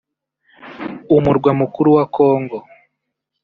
[1.17, 2.57] umurwa mukuru wa Congo